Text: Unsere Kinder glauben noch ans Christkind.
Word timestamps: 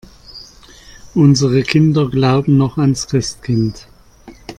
Unsere 1.13 1.61
Kinder 1.61 2.09
glauben 2.09 2.57
noch 2.57 2.79
ans 2.79 3.05
Christkind. 3.05 3.87